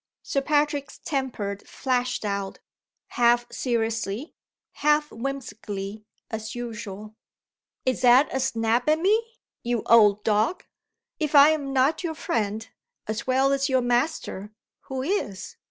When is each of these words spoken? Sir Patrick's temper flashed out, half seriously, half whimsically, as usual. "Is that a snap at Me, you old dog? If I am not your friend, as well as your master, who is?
Sir 0.23 0.41
Patrick's 0.41 0.97
temper 0.97 1.59
flashed 1.63 2.25
out, 2.25 2.57
half 3.09 3.45
seriously, 3.53 4.33
half 4.71 5.11
whimsically, 5.11 6.05
as 6.31 6.55
usual. 6.55 7.13
"Is 7.85 8.01
that 8.01 8.27
a 8.33 8.39
snap 8.39 8.89
at 8.89 8.97
Me, 8.97 9.23
you 9.61 9.83
old 9.85 10.23
dog? 10.23 10.63
If 11.19 11.35
I 11.35 11.49
am 11.51 11.71
not 11.71 12.03
your 12.03 12.15
friend, 12.15 12.67
as 13.05 13.27
well 13.27 13.53
as 13.53 13.69
your 13.69 13.81
master, 13.81 14.51
who 14.85 15.03
is? 15.03 15.57